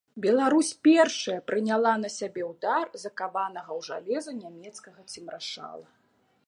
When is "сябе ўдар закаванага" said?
2.19-3.71